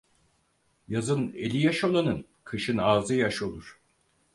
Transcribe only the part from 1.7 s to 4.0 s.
olanın, kışın ağzı yaş olur.